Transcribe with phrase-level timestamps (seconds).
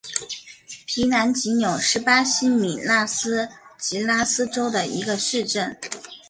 [0.87, 5.77] 皮兰吉纽是巴西米纳斯吉拉斯州的一个市镇。